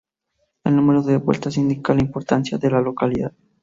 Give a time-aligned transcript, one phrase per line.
[0.63, 3.31] El número de vueltas indica la importancia de la localidad.